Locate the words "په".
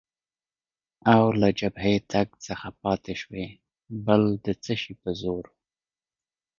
5.01-5.11